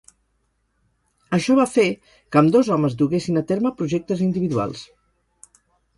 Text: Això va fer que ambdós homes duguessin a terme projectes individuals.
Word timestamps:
Això 1.37 1.57
va 1.59 1.67
fer 1.73 1.85
que 2.07 2.41
ambdós 2.41 2.71
homes 2.77 2.97
duguessin 3.03 3.41
a 3.43 3.47
terme 3.53 3.75
projectes 3.83 4.25
individuals. 4.29 4.83